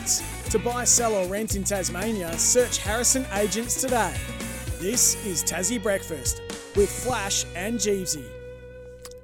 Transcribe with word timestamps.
To 0.00 0.58
buy, 0.58 0.84
sell, 0.84 1.14
or 1.14 1.26
rent 1.26 1.56
in 1.56 1.62
Tasmania, 1.62 2.32
search 2.38 2.78
Harrison 2.78 3.26
Agents 3.34 3.82
today. 3.82 4.14
This 4.78 5.24
is 5.26 5.44
Tassie 5.44 5.80
Breakfast 5.80 6.40
with 6.74 6.90
Flash 6.90 7.44
and 7.54 7.78
Jeevesy. 7.78 8.24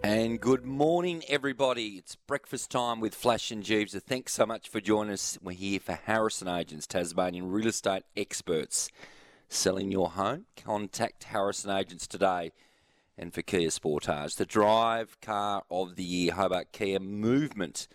And 0.03 0.39
good 0.39 0.67
morning, 0.67 1.23
everybody. 1.29 1.95
It's 1.97 2.15
breakfast 2.15 2.71
time 2.71 3.01
with 3.01 3.15
Flash 3.15 3.51
and 3.51 3.63
Jeeves. 3.63 3.95
Thanks 3.95 4.35
so 4.35 4.45
much 4.45 4.69
for 4.69 4.83
joining 4.83 5.15
us. 5.15 5.39
We're 5.43 5.53
here 5.53 5.81
for 5.81 5.95
Harrison 5.95 6.47
Agents, 6.47 6.87
Tasmanian 6.87 7.51
real 7.51 7.69
estate 7.69 8.03
experts. 8.15 8.91
Selling 9.49 9.91
your 9.91 10.11
home? 10.11 10.45
Contact 10.63 11.25
Harrison 11.25 11.71
Agents 11.71 12.07
today. 12.07 12.53
And 13.17 13.33
for 13.33 13.41
Kia 13.41 13.69
Sportage, 13.69 14.37
the 14.37 14.45
drive 14.45 15.19
car 15.23 15.65
of 15.71 15.97
the 15.97 16.05
year, 16.05 16.35
Hobart 16.35 16.73
Kia 16.73 17.01
movement 17.01 17.89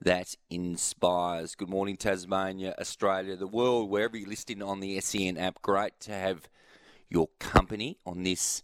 that 0.00 0.34
inspires. 0.50 1.54
Good 1.54 1.68
morning, 1.68 1.96
Tasmania, 1.96 2.74
Australia, 2.78 3.36
the 3.36 3.46
world, 3.46 3.90
wherever 3.90 4.16
you're 4.16 4.28
listening 4.28 4.62
on 4.62 4.80
the 4.80 5.00
SEN 5.00 5.36
app. 5.36 5.62
Great 5.62 5.98
to 6.00 6.12
have 6.12 6.48
your 7.08 7.28
company 7.38 7.98
on 8.04 8.22
this 8.22 8.62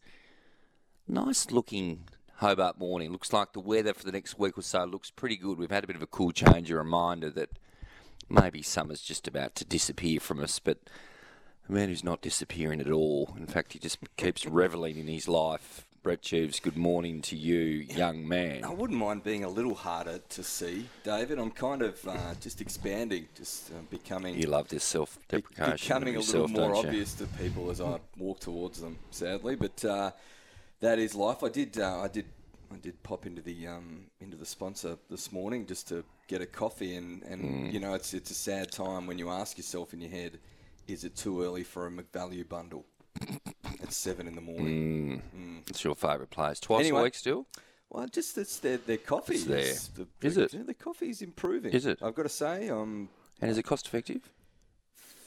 nice 1.08 1.50
looking 1.50 2.08
Hobart 2.36 2.78
morning. 2.78 3.12
Looks 3.12 3.32
like 3.32 3.52
the 3.52 3.60
weather 3.60 3.94
for 3.94 4.04
the 4.04 4.12
next 4.12 4.38
week 4.38 4.58
or 4.58 4.62
so 4.62 4.84
looks 4.84 5.10
pretty 5.10 5.36
good. 5.36 5.58
We've 5.58 5.70
had 5.70 5.84
a 5.84 5.86
bit 5.86 5.96
of 5.96 6.02
a 6.02 6.06
cool 6.06 6.32
change, 6.32 6.70
a 6.70 6.76
reminder 6.76 7.30
that 7.30 7.50
maybe 8.28 8.62
summer's 8.62 9.02
just 9.02 9.28
about 9.28 9.54
to 9.56 9.64
disappear 9.64 10.20
from 10.20 10.40
us, 10.40 10.58
but 10.58 10.78
a 11.68 11.72
man 11.72 11.88
who's 11.88 12.04
not 12.04 12.22
disappearing 12.22 12.80
at 12.80 12.90
all. 12.90 13.34
In 13.36 13.46
fact, 13.46 13.72
he 13.72 13.78
just 13.78 13.98
keeps 14.16 14.44
reveling 14.44 14.98
in 14.98 15.06
his 15.06 15.28
life. 15.28 15.86
Brett 16.02 16.22
Geeves, 16.22 16.60
good 16.60 16.76
morning 16.76 17.22
to 17.22 17.36
you, 17.36 17.58
young 17.96 18.26
man. 18.26 18.64
I 18.64 18.70
wouldn't 18.74 18.98
mind 18.98 19.22
being 19.22 19.44
a 19.44 19.48
little 19.48 19.76
harder 19.76 20.18
to 20.30 20.42
see, 20.42 20.88
David. 21.04 21.38
I'm 21.38 21.52
kind 21.52 21.80
of 21.80 22.04
uh, 22.08 22.34
just 22.40 22.60
expanding, 22.60 23.28
just 23.36 23.70
uh, 23.70 23.74
becoming. 23.88 24.34
You 24.34 24.48
love 24.48 24.66
this 24.66 24.82
self-deprecation. 24.82 25.76
Becoming 25.76 26.16
of 26.16 26.22
a 26.28 26.32
little 26.32 26.48
more 26.48 26.74
obvious 26.74 27.14
to 27.14 27.26
people 27.40 27.70
as 27.70 27.80
I 27.80 28.00
walk 28.18 28.40
towards 28.40 28.80
them, 28.80 28.98
sadly. 29.12 29.54
But 29.54 29.84
uh, 29.84 30.10
that 30.80 30.98
is 30.98 31.14
life. 31.14 31.44
I 31.44 31.48
did. 31.50 31.78
Uh, 31.78 32.00
I 32.00 32.08
did. 32.08 32.24
I 32.72 32.78
did 32.78 33.00
pop 33.04 33.24
into 33.24 33.40
the 33.42 33.68
um, 33.68 34.06
into 34.20 34.36
the 34.36 34.46
sponsor 34.46 34.98
this 35.08 35.30
morning 35.30 35.66
just 35.66 35.86
to 35.90 36.04
get 36.26 36.40
a 36.40 36.46
coffee, 36.46 36.96
and, 36.96 37.22
and 37.22 37.42
Mm. 37.44 37.72
you 37.72 37.78
know 37.78 37.94
it's 37.94 38.12
it's 38.12 38.32
a 38.32 38.34
sad 38.34 38.72
time 38.72 39.06
when 39.06 39.18
you 39.18 39.30
ask 39.30 39.56
yourself 39.56 39.92
in 39.94 40.00
your 40.00 40.10
head, 40.10 40.40
is 40.88 41.04
it 41.04 41.14
too 41.14 41.42
early 41.44 41.62
for 41.62 41.86
a 41.86 41.90
McValue 41.92 42.48
bundle? 42.48 42.86
At 43.82 43.92
seven 43.92 44.26
in 44.26 44.34
the 44.34 44.40
morning. 44.40 45.64
It's 45.68 45.84
your 45.84 45.94
favourite 45.94 46.30
place. 46.30 46.60
Twice 46.60 46.80
Anyway. 46.80 47.00
a 47.00 47.04
week 47.04 47.14
still? 47.14 47.46
Well, 47.90 48.06
just 48.06 48.38
it's 48.38 48.58
their 48.58 48.78
their 48.78 48.96
coffee. 48.96 49.34
It's 49.34 49.44
there. 49.44 49.58
is 49.58 49.88
the- 49.88 50.08
Is 50.22 50.34
the- 50.36 50.44
it? 50.44 50.66
The 50.66 50.74
coffee 50.74 51.10
is 51.10 51.20
improving. 51.22 51.72
Is 51.72 51.86
it? 51.86 51.98
I've 52.02 52.14
got 52.14 52.22
to 52.22 52.28
say, 52.28 52.68
um, 52.70 53.08
And 53.40 53.50
is 53.50 53.58
it 53.58 53.64
cost 53.64 53.86
effective? 53.86 54.30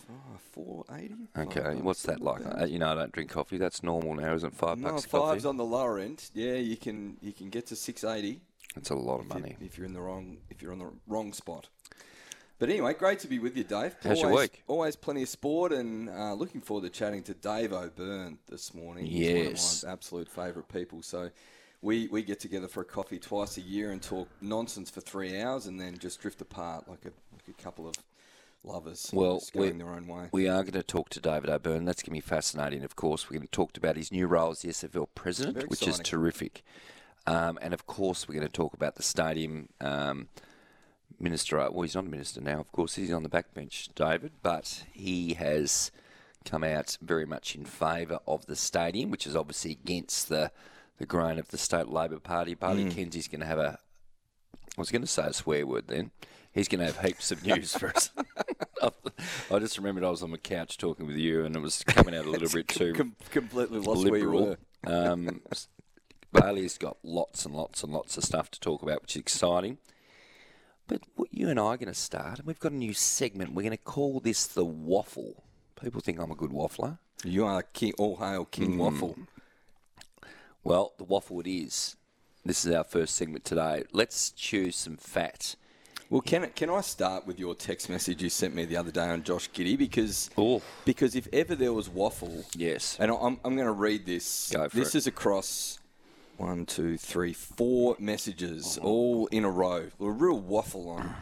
oh, 0.10 0.38
four 0.52 0.86
eighty. 0.98 1.16
Okay, 1.38 1.76
what's 1.76 2.04
that 2.04 2.22
like? 2.22 2.42
Uh, 2.46 2.66
you 2.66 2.80
know, 2.80 2.88
I 2.92 2.96
don't 2.96 3.12
drink 3.12 3.30
coffee. 3.30 3.58
That's 3.58 3.84
normal 3.84 4.16
now, 4.16 4.34
isn't 4.34 4.54
it? 4.54 4.56
Five 4.58 4.80
No, 4.80 4.92
bucks 4.92 5.06
a 5.06 5.10
fives 5.10 5.44
coffee. 5.44 5.48
on 5.50 5.58
the 5.58 5.66
lower 5.66 6.00
end. 6.00 6.30
Yeah, 6.34 6.56
you 6.56 6.78
can 6.78 7.18
you 7.22 7.34
can 7.34 7.50
get 7.50 7.68
to 7.68 7.76
six 7.76 8.04
eighty 8.04 8.42
That's 8.74 8.90
a 8.90 8.96
lot 8.96 9.20
of 9.20 9.28
if, 9.28 9.34
money. 9.34 9.58
if 9.62 9.78
you're 9.78 9.86
in 9.86 9.94
the 9.94 10.02
wrong 10.02 10.38
if 10.50 10.62
you're 10.62 10.72
on 10.72 10.80
the 10.80 10.92
wrong 11.08 11.34
spot. 11.34 11.70
But 12.58 12.70
anyway, 12.70 12.94
great 12.94 13.20
to 13.20 13.28
be 13.28 13.40
with 13.40 13.58
you, 13.58 13.66
Dave. 13.66 13.96
How's 14.02 14.22
your 14.22 14.30
always, 14.30 14.50
week? 14.50 14.64
Always 14.68 14.96
plenty 14.96 15.24
of 15.24 15.30
sport, 15.30 15.74
and 15.74 16.10
uh, 16.10 16.34
looking 16.34 16.62
forward 16.62 16.84
to 16.84 16.90
chatting 16.90 17.22
to 17.24 17.34
Dave 17.34 17.74
O'Byrne 17.74 18.38
this 18.50 18.74
morning. 18.74 19.06
He's 19.06 19.28
Yes. 19.28 19.84
one 19.84 19.90
of 19.90 19.92
my 19.92 19.94
absolute 19.94 20.30
favourite 20.30 20.70
people. 20.70 21.02
So 21.02 21.32
we 21.82 22.08
we 22.08 22.24
get 22.24 22.40
together 22.40 22.70
for 22.70 22.82
a 22.82 22.86
coffee 22.86 23.20
twice 23.20 23.58
a 23.58 23.62
year 23.62 23.92
and 23.92 24.02
talk 24.02 24.30
nonsense 24.42 24.90
for 24.90 25.02
three 25.02 25.42
hours, 25.42 25.66
and 25.66 25.80
then 25.80 25.98
just 25.98 26.22
drift 26.22 26.40
apart 26.42 26.88
like 26.88 27.04
a 27.04 27.12
like 27.34 27.48
a 27.50 27.62
couple 27.62 27.90
of 27.90 27.96
lovers. 28.64 29.10
Well, 29.12 29.42
we- 29.54 29.60
going 29.68 29.78
their 29.78 29.90
own 29.92 30.08
way. 30.08 30.30
We 30.32 30.48
are 30.48 30.64
going 30.64 30.74
to 30.74 30.84
talk 30.84 31.10
to 31.10 31.20
David 31.20 31.50
O'Byrne. 31.50 31.84
That's 31.84 32.02
going 32.04 32.20
to 32.20 32.26
be 32.26 32.36
fascinating, 32.36 32.86
of 32.86 32.96
course. 32.96 33.30
We're 33.30 33.38
going 33.40 33.48
to 33.48 33.52
talk 33.52 33.76
about 33.76 33.98
his 33.98 34.14
new 34.14 34.28
role 34.28 34.52
as 34.52 34.62
the 34.62 34.70
SFL 34.70 35.10
president, 35.14 35.56
Very 35.56 35.68
which 35.68 35.86
is 35.86 36.00
terrific. 36.00 36.64
Um, 37.28 37.60
and 37.62 37.74
of 37.74 37.86
course, 37.86 38.30
we're 38.30 38.36
going 38.36 38.48
to 38.48 38.52
talk 38.54 38.74
about 38.74 38.96
the 38.96 39.04
stadium. 39.04 39.68
Um, 39.82 40.30
minister, 41.20 41.58
well, 41.58 41.82
he's 41.82 41.96
not 41.96 42.06
a 42.06 42.10
minister 42.10 42.42
now, 42.42 42.60
of 42.60 42.72
course, 42.72 42.96
he's 42.96 43.12
on 43.12 43.24
the 43.24 43.30
backbench, 43.30 43.90
David, 43.96 44.32
but 44.44 44.84
he 44.92 45.34
has 45.36 45.92
come 46.44 46.64
out 46.64 46.98
very 47.02 47.26
much 47.26 47.56
in 47.56 47.66
favour 47.66 48.20
of 48.28 48.46
the 48.46 48.56
stadium, 48.56 49.10
which 49.12 49.26
is 49.26 49.36
obviously 49.36 49.72
against 49.72 50.30
the, 50.30 50.52
the 51.00 51.06
grain 51.06 51.40
of 51.40 51.48
the 51.50 51.58
state 51.58 51.88
Labor 51.88 52.20
Party. 52.20 52.54
Barty 52.54 52.86
Kenzie's 52.90 53.28
going 53.28 53.42
to 53.42 53.48
have 53.48 53.58
a, 53.60 53.80
I 54.78 54.82
was 54.82 54.92
going 54.92 55.02
to 55.02 55.08
say 55.08 55.24
a 55.24 55.34
swear 55.34 55.66
word 55.66 55.88
then. 55.88 56.12
He's 56.54 56.68
going 56.70 56.80
to 56.80 56.86
have 56.86 57.00
heaps 57.06 57.32
of 57.32 57.46
news 57.46 57.76
for 57.76 57.90
us. 57.90 58.12
I 59.52 59.60
just 59.60 59.78
remembered 59.78 60.04
I 60.04 60.10
was 60.10 60.24
on 60.24 60.32
the 60.32 60.38
couch 60.38 60.78
talking 60.78 61.06
with 61.08 61.18
you, 61.18 61.44
and 61.44 61.56
it 61.56 61.60
was 61.60 61.84
coming 61.84 62.16
out 62.16 62.26
a 62.26 62.30
little 62.30 62.48
bit 62.50 62.68
too 62.68 62.94
Com- 62.94 63.16
completely 63.32 63.80
lost 63.80 64.10
where 64.10 64.20
you 64.20 64.32
liberal. 64.32 64.58
were. 64.86 65.12
Um, 65.12 65.42
Bailey's 66.32 66.78
got 66.78 66.98
lots 67.04 67.46
and 67.46 67.56
lots 67.56 67.84
and 67.84 67.92
lots 67.92 68.18
of 68.18 68.24
stuff 68.24 68.52
to 68.52 68.60
talk 68.60 68.82
about, 68.84 69.02
which 69.02 69.16
is 69.16 69.22
exciting. 69.22 69.80
But 70.88 71.02
what 71.16 71.30
you 71.34 71.50
and 71.50 71.60
I 71.60 71.64
are 71.64 71.78
going 71.78 71.88
to 71.88 71.94
start, 71.94 72.38
and 72.40 72.48
we've 72.48 72.60
got 72.60 72.72
a 72.72 72.76
new 72.76 72.94
segment. 72.94 73.54
We're 73.54 73.64
going 73.64 73.72
to 73.72 73.78
call 73.78 74.20
this 74.20 74.46
the 74.46 74.66
waffle. 74.66 75.44
People 75.82 76.00
think 76.02 76.20
I'm 76.20 76.32
a 76.32 76.36
good 76.36 76.52
waffler. 76.52 77.00
You 77.24 77.46
are 77.46 77.64
king, 77.64 77.94
all 77.98 78.18
hail 78.18 78.46
King 78.46 78.74
Mm. 78.74 78.78
Waffle. 78.78 79.16
Well, 80.64 80.94
the 80.98 81.04
waffle 81.04 81.40
it 81.42 81.48
is. 81.48 81.96
This 82.44 82.66
is 82.66 82.74
our 82.74 82.84
first 82.84 83.16
segment 83.16 83.44
today. 83.46 83.84
Let's 83.92 84.32
choose 84.32 84.76
some 84.76 84.98
fat. 84.98 85.56
Well, 86.10 86.22
can 86.22 86.48
can 86.56 86.70
I 86.70 86.82
start 86.82 87.26
with 87.26 87.40
your 87.40 87.56
text 87.56 87.90
message 87.90 88.22
you 88.22 88.30
sent 88.30 88.54
me 88.54 88.66
the 88.66 88.78
other 88.78 88.92
day 88.92 89.08
on 89.10 89.24
Josh 89.24 89.50
Giddey 89.50 89.76
because 89.78 90.30
Oh, 90.38 90.62
because 90.86 91.16
if 91.16 91.28
ever 91.34 91.56
there 91.56 91.74
was 91.74 91.90
waffle, 91.90 92.46
yes. 92.56 92.96
and 93.00 93.12
I'm 93.12 93.40
I'm 93.44 93.56
going 93.56 93.66
to 93.66 93.72
read 93.72 94.06
this. 94.06 94.52
Go 94.54 94.70
for 94.70 94.76
this 94.78 94.94
it. 94.94 95.00
is 95.00 95.08
across 95.08 95.80
one, 96.38 96.66
two, 96.66 96.98
three, 96.98 97.34
four 97.34 97.96
messages 98.00 98.78
oh 98.82 98.86
all 98.88 99.28
in 99.28 99.46
a 99.46 99.50
row. 99.50 99.90
A 100.00 100.10
real 100.12 100.40
waffle 100.40 100.90
on. 100.90 101.16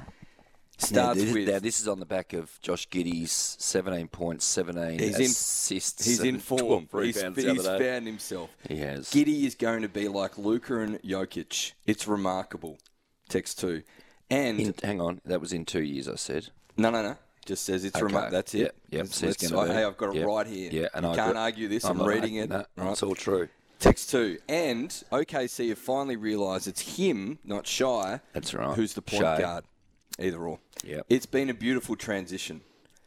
Now 0.91 1.13
Starts 1.13 1.21
this, 1.21 1.33
with 1.33 1.47
now, 1.47 1.59
this 1.59 1.79
is 1.79 1.87
on 1.87 1.99
the 1.99 2.05
back 2.05 2.33
of 2.33 2.59
Josh 2.61 2.89
Giddey's 2.89 3.31
17 3.31 4.07
points, 4.09 4.43
17 4.45 4.99
He's 4.99 5.69
in- 5.69 5.75
he's 5.77 6.19
in 6.21 6.39
form. 6.39 6.89
He's, 6.91 7.21
he's 7.21 7.65
found 7.65 8.05
himself. 8.07 8.49
He 8.67 8.77
has. 8.77 9.09
Giddey 9.09 9.43
is 9.45 9.55
going 9.55 9.83
to 9.83 9.87
be 9.87 10.07
like 10.07 10.37
Luka 10.37 10.79
and 10.79 11.01
Jokic. 11.03 11.73
It's 11.85 12.07
remarkable. 12.07 12.79
Text 13.29 13.59
two. 13.59 13.83
And 14.29 14.59
In, 14.59 14.73
hang 14.83 14.99
on, 14.99 15.21
that 15.25 15.39
was 15.39 15.53
in 15.53 15.63
two 15.63 15.83
years, 15.83 16.07
I 16.09 16.15
said. 16.15 16.49
No, 16.75 16.89
no, 16.89 17.01
no. 17.03 17.15
Just 17.45 17.65
says 17.65 17.83
it's 17.85 17.95
Okay. 17.95 18.05
remote. 18.05 18.31
That's 18.31 18.53
it. 18.55 18.59
Yep, 18.61 18.75
yep. 18.89 19.07
So 19.07 19.31
gonna. 19.49 19.73
Hey, 19.73 19.83
I've 19.83 19.97
got 19.97 20.09
it 20.15 20.19
Yep. 20.19 20.27
right 20.27 20.47
here. 20.47 20.69
Yeah, 20.71 20.87
and 20.93 21.05
you 21.05 21.11
I 21.11 21.15
can't 21.15 21.29
agree. 21.31 21.41
argue 21.41 21.67
this. 21.67 21.83
I'm 21.83 21.99
I'm, 22.01 22.07
reading 22.07 22.35
it. 22.35 22.49
that. 22.49 22.69
Right. 22.75 22.91
It's 22.91 23.03
all 23.03 23.15
true. 23.15 23.49
Text 23.83 24.09
two. 24.09 24.37
And 24.47 24.89
OKC 25.11 25.69
have 25.69 25.77
finally 25.77 26.15
realised 26.15 26.67
it's 26.67 26.97
him, 26.97 27.39
not 27.43 27.67
Shai. 27.67 28.21
That's 28.31 28.53
right. 28.53 28.75
Who's 28.75 28.93
the 28.93 29.01
point 29.01 29.21
guard? 29.21 29.65
Either 30.17 30.37
or. 30.37 30.59
Yep. 30.85 31.05
It's 31.09 31.25
been 31.25 31.49
a 31.49 31.53
beautiful 31.53 31.97
transition. 31.97 32.61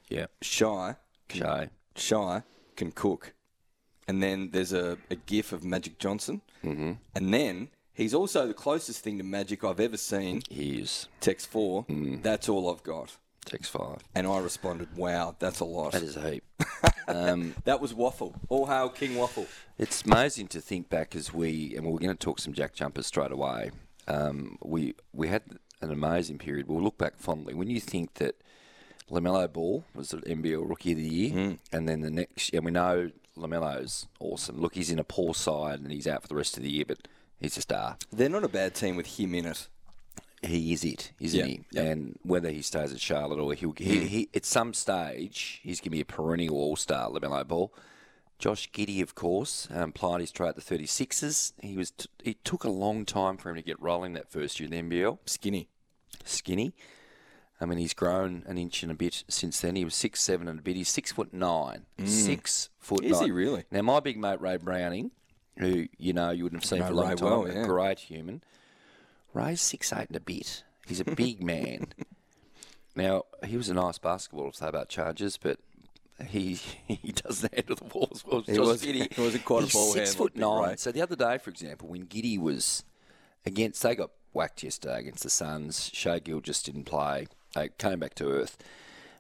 Yeah. 0.09 0.27
Shai, 0.43 0.97
can. 1.29 1.71
Shai 1.95 2.43
can 2.77 2.93
cook. 2.93 3.33
And 4.07 4.23
then 4.23 4.51
there's 4.53 4.73
a, 4.73 4.99
a 5.11 5.15
gif 5.17 5.53
of 5.53 5.65
Magic 5.65 5.99
Johnson. 5.99 6.43
Mm-hmm. 6.63 6.93
And 7.15 7.35
then 7.35 7.69
he's 7.95 8.13
also 8.13 8.47
the 8.47 8.55
closest 8.55 9.03
thing 9.03 9.17
to 9.19 9.25
Magic 9.25 9.65
I've 9.65 9.81
ever 9.81 9.97
seen. 9.97 10.43
He 10.51 10.81
is. 10.81 11.09
Text 11.21 11.51
four. 11.51 11.87
Mm. 11.87 12.23
That's 12.23 12.49
all 12.49 12.71
I've 12.71 12.83
got. 12.83 13.17
Text 13.47 13.71
five. 13.71 13.99
And 14.15 14.27
I 14.27 14.39
responded, 14.41 14.89
wow, 14.97 15.35
that's 15.39 15.61
a 15.61 15.65
lot. 15.65 15.93
That 15.93 16.03
is 16.03 16.17
a 16.17 16.31
heap. 16.31 16.45
um, 17.09 17.55
That 17.65 17.81
was 17.81 17.95
Waffle. 17.95 18.35
All 18.49 18.67
hail 18.67 18.89
King 18.91 19.17
Waffle. 19.17 19.47
it's 19.79 20.03
amazing 20.05 20.49
to 20.49 20.61
think 20.61 20.91
back 20.91 21.17
as 21.17 21.33
we, 21.33 21.75
and 21.77 21.87
we're 21.87 21.99
going 21.99 22.11
to 22.11 22.15
talk 22.17 22.41
some 22.41 22.53
Jack 22.53 22.75
Jumpers 22.75 23.07
straight 23.07 23.33
away. 23.33 23.71
Um, 24.09 24.59
we 24.63 24.95
we 25.13 25.29
had 25.29 25.43
an 25.81 25.91
amazing 25.91 26.39
period. 26.39 26.67
We'll 26.69 26.83
look 26.83 26.99
back 26.99 27.17
fondly. 27.19 27.55
When 27.55 27.71
you 27.71 27.81
think 27.81 28.15
that 28.15 28.35
LaMelo 29.11 29.53
Ball 29.53 29.85
was 29.95 30.11
the 30.11 30.19
NBL 30.19 30.69
Rookie 30.69 30.93
of 30.93 30.99
the 30.99 31.09
Year, 31.09 31.31
Hmm. 31.31 31.53
and 31.73 31.89
then 31.89 32.01
the 32.01 32.11
next, 32.11 32.53
and 32.53 32.65
we 32.65 32.71
know 32.73 33.11
LaMelo's 33.37 34.07
awesome. 34.19 34.61
Look, 34.61 34.75
he's 34.75 34.91
in 34.91 34.99
a 34.99 35.05
poor 35.05 35.35
side 35.35 35.81
and 35.81 35.93
he's 35.93 36.07
out 36.09 36.23
for 36.23 36.29
the 36.29 36.35
rest 36.35 36.57
of 36.57 36.63
the 36.63 36.71
year, 36.71 36.85
but 36.87 37.07
he's 37.39 37.57
a 37.57 37.61
star. 37.63 37.97
They're 38.13 38.29
not 38.29 38.45
a 38.45 38.49
bad 38.49 38.75
team 38.75 38.97
with 38.97 39.19
him 39.19 39.35
in 39.35 39.47
it. 39.47 39.69
He 40.43 40.73
is 40.73 40.85
it, 40.85 41.13
isn't 41.21 41.39
Yeah, 41.41 41.47
he? 41.47 41.61
yeah. 41.73 41.83
And 41.83 42.19
whether 42.23 42.51
he 42.51 42.63
stays 42.63 42.93
at 42.93 43.01
Charlotte 43.01 43.39
or 43.39 43.53
he'll, 43.55 43.73
he, 43.77 43.85
Mm. 44.01 44.07
he, 44.07 44.29
at 44.35 44.45
some 44.45 44.75
stage, 44.75 45.61
he's 45.63 45.79
going 45.81 45.85
to 45.87 45.91
be 45.91 46.01
a 46.01 46.05
perennial 46.05 46.57
all 46.57 46.77
star, 46.77 47.09
LaMelo 47.11 47.47
Ball. 47.47 47.73
Josh 48.39 48.71
Giddy, 48.71 49.01
of 49.01 49.15
course, 49.15 49.67
um, 49.71 49.93
plied 49.93 50.21
his 50.21 50.31
trade 50.31 50.51
at 50.51 50.57
the 50.57 50.61
36ers. 50.61 51.53
He 51.63 51.75
was 51.77 51.91
t- 51.93 52.07
it 52.23 52.45
took 52.45 52.65
a 52.65 52.69
long 52.71 53.07
time 53.07 53.39
for 53.39 53.49
him 53.49 53.57
to 53.57 53.63
get 53.63 53.81
rolling 53.81 54.13
that 54.13 54.31
first 54.31 54.61
year 54.61 54.71
in 54.71 54.89
the 54.89 54.97
NBL. 54.97 55.19
Skinny. 55.25 55.69
Skinny. 56.25 56.75
I 57.59 57.65
mean, 57.65 57.79
he's 57.79 57.95
grown 57.95 58.43
an 58.47 58.59
inch 58.59 58.83
and 58.83 58.93
a 58.93 58.95
bit 58.95 59.25
since 59.29 59.61
then. 59.63 59.75
He 59.77 59.85
was 59.87 59.95
six 59.95 60.21
seven 60.21 60.49
and 60.49 60.59
a 60.59 60.63
bit. 60.63 60.77
He's 60.77 60.91
six 60.91 61.13
foot 61.13 61.33
nine. 61.33 61.87
Six 62.05 62.69
foot 62.79 63.01
Mm. 63.01 63.07
Is 63.07 63.13
nine. 63.13 63.25
he 63.25 63.31
really? 63.31 63.65
Now, 63.71 63.81
my 63.81 64.01
big 64.01 64.19
mate 64.19 64.39
Ray 64.43 64.59
Browning, 64.59 65.13
who 65.57 65.87
you 65.97 66.13
know 66.13 66.31
you 66.31 66.45
wouldn't 66.45 66.63
have 66.63 66.69
seen 66.69 66.83
for 66.83 66.93
a 66.93 66.95
long 66.95 67.09
Ray 67.09 67.15
time, 67.15 67.31
well, 67.31 67.47
a 67.47 67.65
great 67.65 68.01
human. 68.01 68.43
Ray's 69.37 69.61
six 69.61 69.93
eight 69.93 70.09
and 70.09 70.17
a 70.17 70.21
bit. 70.21 70.65
He's 70.87 71.01
a 71.01 71.05
big 71.17 71.43
man. 71.43 71.89
Now 72.95 73.25
he 73.45 73.57
was 73.57 73.69
a 73.69 73.75
nice 73.75 73.99
basketball 73.99 74.51
player 74.53 74.71
about 74.71 74.89
charges, 74.89 75.37
but 75.37 75.59
he 76.29 76.55
he 76.89 77.13
doesn't 77.13 77.55
handle 77.55 77.77
the 77.77 77.85
ball 77.85 78.09
as 78.13 78.25
well 78.25 78.41
as 78.41 78.47
He 78.47 78.59
was- 78.59 78.83
Giddey. 78.83 79.13
he 79.13 79.21
wasn't 79.21 79.45
quite 79.45 79.63
a 79.63 79.65
He's 79.67 79.73
ball 79.75 79.93
six 79.93 80.11
handler, 80.11 80.25
foot 80.25 80.37
nine. 80.37 80.71
Ray. 80.71 80.77
So 80.77 80.93
the 80.93 81.03
other 81.03 81.17
day, 81.17 81.39
for 81.39 81.51
example, 81.51 81.89
when 81.89 82.07
Giddey 82.07 82.39
was 82.39 82.85
against, 83.45 83.83
they 83.83 83.95
got 83.95 84.11
whacked 84.33 84.63
yesterday 84.63 84.99
against 85.01 85.23
the 85.23 85.31
Suns. 85.31 85.91
Shea 85.93 86.21
Gill 86.21 86.41
just 86.41 86.67
didn't 86.67 86.85
play. 86.85 87.27
They 87.55 87.71
came 87.79 87.99
back 88.01 88.15
to 88.17 88.29
earth. 88.29 88.57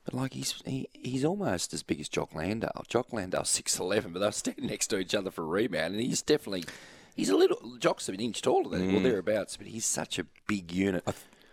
But 0.05 0.15
like 0.15 0.35
he's 0.35 0.63
he, 0.65 0.89
he's 0.93 1.25
almost 1.25 1.75
as 1.75 1.83
big 1.83 2.01
as 2.01 2.09
Jock 2.09 2.35
Landale. 2.35 2.85
Jock 2.89 3.13
Landale's 3.13 3.51
six 3.51 3.79
eleven, 3.79 4.13
but 4.13 4.21
they're 4.21 4.33
standing 4.33 4.67
next 4.67 4.87
to 4.89 4.99
each 4.99 5.15
other 5.15 5.31
for 5.31 5.43
a 5.43 5.47
rebound, 5.47 5.95
and 5.95 6.03
he's 6.03 6.23
definitely 6.23 6.65
he's 7.17 7.29
a 7.31 7.37
little 7.37 7.77
Jock's 7.79 8.09
of 8.09 8.15
an 8.15 8.21
inch 8.21 8.43
taller 8.43 8.69
than 8.71 8.83
him, 8.83 8.91
Mm. 8.91 8.95
well 8.95 9.03
thereabouts, 9.03 9.57
but 9.57 9.67
he's 9.67 9.87
such 9.87 10.19
a 10.19 10.27
big 10.47 10.71
unit. 10.73 11.03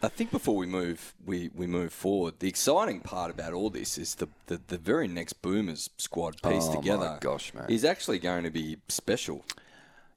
I 0.04 0.10
think 0.10 0.32
before 0.32 0.58
we 0.58 0.66
move, 0.66 1.14
we, 1.26 1.50
we 1.56 1.66
move 1.66 1.94
forward. 1.94 2.36
The 2.40 2.50
exciting 2.50 3.00
part 3.00 3.32
about 3.32 3.54
all 3.54 3.70
this 3.70 3.98
is 3.98 4.16
the 4.16 4.28
the, 4.48 4.60
the 4.68 4.78
very 4.78 5.08
next 5.08 5.42
Boomers 5.42 5.90
squad 5.98 6.42
piece 6.42 6.66
Oh, 6.66 6.70
my 6.70 6.76
together. 6.76 7.18
gosh, 7.22 7.54
mate. 7.54 7.70
is 7.70 7.86
actually 7.86 8.20
going 8.20 8.44
to 8.44 8.52
be 8.52 8.78
special. 8.90 9.46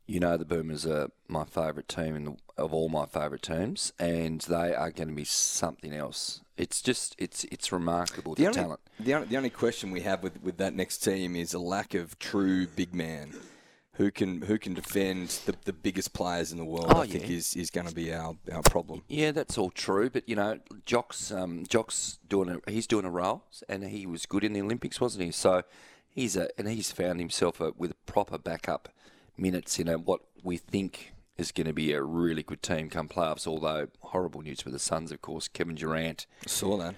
You 0.08 0.20
know 0.20 0.36
the 0.36 0.44
Boomers 0.44 0.86
are 0.86 1.10
my 1.28 1.44
favourite 1.44 1.88
team 1.88 2.14
in 2.14 2.24
the, 2.24 2.36
of 2.56 2.72
all 2.72 2.88
my 2.88 3.06
favourite 3.06 3.42
teams, 3.42 3.92
and 3.98 4.40
they 4.42 4.72
are 4.74 4.90
going 4.92 5.08
to 5.08 5.14
be 5.14 5.24
something 5.24 5.92
else. 5.92 6.40
It's 6.56 6.80
just 6.80 7.14
it's 7.18 7.44
it's 7.44 7.70
remarkable 7.72 8.34
the, 8.34 8.42
The 8.42 8.48
only, 8.48 8.60
talent. 8.60 8.80
the 9.00 9.14
only 9.14 9.26
the 9.28 9.36
only 9.36 9.50
question 9.50 9.90
we 9.90 10.00
have 10.02 10.22
with, 10.22 10.42
with 10.42 10.56
that 10.58 10.74
next 10.74 10.98
team 10.98 11.34
is 11.36 11.54
a 11.54 11.58
lack 11.58 11.94
of 11.94 12.18
true 12.18 12.66
big 12.66 12.94
man. 12.94 13.34
Who 13.96 14.10
can 14.10 14.42
who 14.42 14.58
can 14.58 14.74
defend 14.74 15.28
the, 15.46 15.54
the 15.64 15.72
biggest 15.72 16.12
players 16.12 16.52
in 16.52 16.58
the 16.58 16.64
world? 16.64 16.86
Oh, 16.90 17.00
I 17.00 17.06
think 17.06 17.30
is, 17.30 17.56
is 17.56 17.70
going 17.70 17.86
to 17.86 17.94
be 17.94 18.12
our, 18.12 18.36
our 18.52 18.62
problem. 18.62 19.02
Yeah, 19.08 19.30
that's 19.30 19.56
all 19.56 19.70
true, 19.70 20.10
but 20.10 20.28
you 20.28 20.36
know, 20.36 20.58
Jock's 20.84 21.32
um, 21.32 21.64
Jock's 21.66 22.18
doing 22.28 22.50
a 22.50 22.70
he's 22.70 22.86
doing 22.86 23.06
a 23.06 23.10
role, 23.10 23.44
and 23.68 23.84
he 23.84 24.06
was 24.06 24.26
good 24.26 24.44
in 24.44 24.52
the 24.52 24.60
Olympics, 24.60 25.00
wasn't 25.00 25.24
he? 25.24 25.30
So 25.30 25.62
he's 26.10 26.36
a 26.36 26.48
and 26.58 26.68
he's 26.68 26.92
found 26.92 27.20
himself 27.20 27.58
a, 27.60 27.72
with 27.76 27.94
proper 28.04 28.36
backup 28.36 28.90
minutes 29.38 29.78
in 29.78 29.88
a, 29.88 29.96
what 29.98 30.20
we 30.42 30.58
think 30.58 31.14
is 31.38 31.52
going 31.52 31.66
to 31.66 31.72
be 31.72 31.92
a 31.92 32.02
really 32.02 32.42
good 32.42 32.62
team 32.62 32.90
come 32.90 33.08
playoffs. 33.08 33.46
Although 33.46 33.88
horrible 34.00 34.42
news 34.42 34.60
for 34.60 34.70
the 34.70 34.78
Suns, 34.78 35.10
of 35.10 35.22
course, 35.22 35.48
Kevin 35.48 35.74
Durant 35.74 36.26
Saw 36.46 36.76
that. 36.78 36.94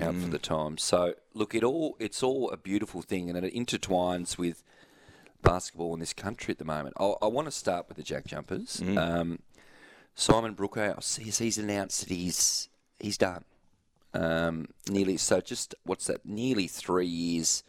out 0.00 0.14
for 0.14 0.28
the 0.28 0.38
time. 0.38 0.78
So 0.78 1.14
look, 1.34 1.54
it 1.54 1.64
all 1.64 1.96
it's 1.98 2.22
all 2.22 2.50
a 2.50 2.56
beautiful 2.56 3.02
thing, 3.02 3.28
and 3.28 3.44
it 3.44 3.54
intertwines 3.54 4.38
with 4.38 4.62
basketball 5.42 5.94
in 5.94 6.00
this 6.00 6.12
country 6.12 6.52
at 6.52 6.58
the 6.58 6.64
moment. 6.64 6.94
I, 6.98 7.14
I 7.22 7.26
want 7.26 7.46
to 7.46 7.52
start 7.52 7.88
with 7.88 7.96
the 7.96 8.02
Jack 8.02 8.26
Jumpers. 8.26 8.80
Um, 8.98 9.38
Simon 10.14 10.54
Brookhouse, 10.54 11.18
he's, 11.18 11.38
he's 11.38 11.58
announced 11.58 12.00
that 12.00 12.14
he's 12.14 12.68
he's 12.98 13.16
done. 13.18 13.44
Um, 14.14 14.66
nearly 14.88 15.16
so, 15.16 15.40
just 15.40 15.74
what's 15.84 16.06
that? 16.06 16.26
Nearly 16.26 16.66
three 16.66 17.06
years 17.06 17.62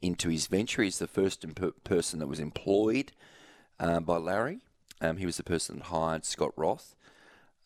into 0.00 0.28
his 0.28 0.46
venture, 0.46 0.82
he's 0.82 0.98
the 0.98 1.08
first 1.08 1.42
imp- 1.44 1.82
person 1.82 2.20
that 2.20 2.28
was 2.28 2.38
employed 2.38 3.12
uh, 3.80 4.00
by 4.00 4.16
Larry. 4.16 4.60
Um, 5.00 5.16
he 5.16 5.26
was 5.26 5.36
the 5.36 5.42
person 5.42 5.78
that 5.78 5.86
hired 5.86 6.24
Scott 6.24 6.52
Roth. 6.56 6.94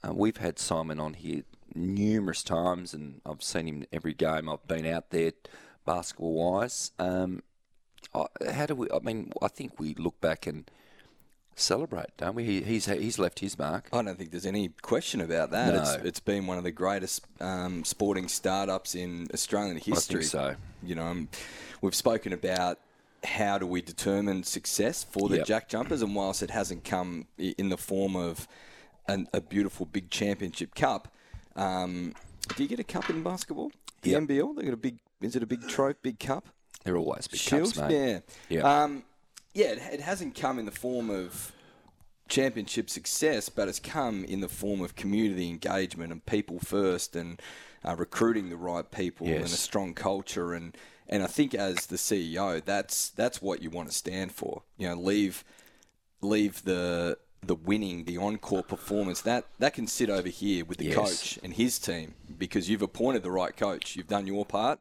Uh, 0.03 0.15
we've 0.15 0.39
had 0.39 0.59
Simon 0.59 0.99
on 0.99 1.15
here 1.15 1.43
numerous 1.75 2.43
times, 2.43 2.95
and 2.95 3.21
I've 3.27 3.43
seen 3.43 3.67
him 3.67 3.85
every 3.93 4.15
game 4.15 4.49
I've 4.49 4.67
been 4.67 4.87
out 4.87 5.11
there, 5.11 5.33
basketball 5.85 6.35
wise. 6.35 6.93
Um, 6.99 7.43
how 8.53 8.67
do 8.67 8.75
we? 8.75 8.89
I 8.95 8.99
mean, 9.01 9.33
I 9.41 9.49
think 9.49 9.79
we 9.81 9.95
look 9.95 10.21
back 10.21 10.47
and 10.47 10.71
celebrate, 11.55 12.17
don't 12.17 12.35
we? 12.35 12.45
He, 12.45 12.63
he's 12.63 12.87
he's 12.87 13.19
left 13.19 13.39
his 13.41 13.59
mark. 13.59 13.89
I 13.93 14.03
don't 14.03 14.17
think 14.19 14.31
there's 14.31 14.47
any 14.47 14.69
question 14.83 15.21
about 15.21 15.51
that. 15.51 15.75
It's, 15.75 15.95
it's 16.05 16.21
been 16.21 16.47
one 16.47 16.59
of 16.59 16.65
the 16.65 16.73
greatest 16.73 17.27
um, 17.41 17.85
sporting 17.85 18.29
startups 18.29 18.95
in 18.95 19.29
Australian 19.33 19.77
history. 19.77 20.25
so. 20.25 20.55
You 20.83 20.95
know, 20.97 21.05
um, 21.07 21.29
we've 21.81 21.95
spoken 21.95 22.33
about 22.33 22.79
how 23.25 23.57
do 23.59 23.67
we 23.67 23.81
determine 23.83 24.43
success 24.43 25.05
for 25.05 25.29
the 25.29 25.37
Yep. 25.37 25.47
Jack 25.47 25.69
Jumpers, 25.69 26.03
and 26.03 26.15
whilst 26.17 26.43
it 26.43 26.51
hasn't 26.51 26.83
come 26.85 27.27
i- 27.39 27.55
in 27.57 27.69
the 27.69 27.77
form 27.77 28.17
of 28.17 28.49
an, 29.07 29.29
a 29.33 29.41
beautiful 29.41 29.87
big 29.87 30.11
championship 30.11 30.75
cup, 30.75 31.15
um, 31.55 32.15
do 32.57 32.65
you 32.65 32.69
get 32.69 32.81
a 32.81 32.85
cup 32.85 33.09
in 33.11 33.23
basketball? 33.23 33.71
The 34.01 34.11
Yep. 34.11 34.23
NBL, 34.23 34.57
they 34.57 34.65
got 34.65 34.73
a 34.75 34.77
big. 34.77 34.99
Is 35.21 35.37
it 35.37 35.43
a 35.45 35.47
big 35.47 35.69
trophy, 35.69 35.99
big 36.03 36.19
cup? 36.19 36.49
They're 36.85 36.97
always 36.97 37.27
big 37.29 37.41
Shield? 37.41 37.75
cups, 37.75 37.79
mate. 37.89 38.23
Yeah. 38.49 38.59
Yeah. 38.59 38.83
Um, 38.83 39.05
yeah, 39.55 39.67
it, 39.73 39.83
it 39.95 40.01
hasn't 40.01 40.35
come 40.35 40.59
in 40.59 40.65
the 40.65 40.71
form 40.73 41.11
of 41.11 41.53
championship 42.29 42.89
success, 42.89 43.49
but 43.49 43.69
it's 43.69 43.79
come 43.81 44.25
in 44.25 44.41
the 44.41 44.49
form 44.49 44.81
of 44.81 44.97
community 44.97 45.49
engagement 45.51 46.13
and 46.13 46.25
people 46.25 46.59
first 46.59 47.15
and 47.15 47.41
uh, 47.85 47.95
recruiting 47.97 48.49
the 48.49 48.57
right 48.57 48.91
people 48.91 49.27
and 49.27 49.45
a 49.45 49.49
strong 49.49 49.93
culture. 49.93 50.55
And, 50.55 50.77
and 51.09 51.23
I 51.23 51.27
think 51.27 51.55
as 51.55 51.87
the 51.87 51.97
CEO, 51.97 52.65
that's 52.65 53.11
that's 53.11 53.43
what 53.43 53.63
you 53.63 53.69
want 53.71 53.89
to 53.91 53.95
stand 53.95 54.33
for. 54.33 54.63
You 54.79 54.89
know, 54.89 54.95
leave 54.95 55.45
leave 56.23 56.63
the 56.65 57.19
the 57.45 57.57
winning, 57.57 58.05
the 58.05 58.17
encore 58.17 58.63
performance 58.63 59.21
that 59.23 59.45
that 59.59 59.75
can 59.75 59.87
sit 59.87 60.09
over 60.09 60.29
here 60.29 60.65
with 60.65 60.79
the 60.79 60.87
Yes. 60.87 60.95
coach 60.97 61.39
and 61.43 61.53
his 61.53 61.79
team 61.79 62.15
because 62.39 62.71
you've 62.71 62.83
appointed 62.83 63.23
the 63.25 63.33
right 63.33 63.55
coach. 63.57 63.97
You've 63.97 64.09
done 64.09 64.27
your 64.27 64.47
part. 64.47 64.79